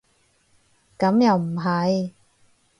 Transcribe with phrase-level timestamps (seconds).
[0.97, 2.11] 咁又唔係